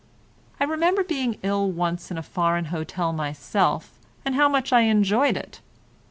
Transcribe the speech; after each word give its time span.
I 0.59 0.63
remember 0.63 1.03
being 1.03 1.37
ill 1.43 1.69
once 1.71 2.09
in 2.09 2.17
a 2.17 2.23
foreign 2.23 2.65
hotel 2.73 3.13
myself 3.13 3.99
and 4.25 4.33
how 4.33 4.49
much 4.49 4.73
I 4.73 4.81
enjoyed 4.81 5.37
it. 5.37 5.61